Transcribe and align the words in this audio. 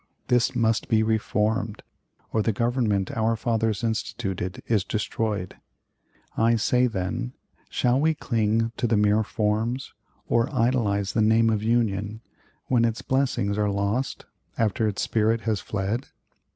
This 0.29 0.55
must 0.55 0.89
be 0.89 1.03
reformed, 1.03 1.83
or 2.33 2.41
the 2.41 2.51
Government 2.51 3.11
our 3.15 3.35
fathers 3.35 3.83
instituted 3.83 4.63
is 4.65 4.83
destroyed. 4.83 5.57
I 6.35 6.55
say, 6.55 6.87
then, 6.87 7.33
shall 7.69 7.99
we 7.99 8.15
cling 8.15 8.71
to 8.77 8.87
the 8.87 8.97
mere 8.97 9.21
forms 9.21 9.93
or 10.27 10.51
idolize 10.51 11.13
the 11.13 11.21
name 11.21 11.51
of 11.51 11.61
Union, 11.61 12.21
when 12.65 12.83
its 12.83 13.03
blessings 13.03 13.59
are 13.59 13.69
lost, 13.69 14.25
after 14.57 14.87
its 14.87 15.03
spirit 15.03 15.41
has 15.41 15.59
fled? 15.59 16.07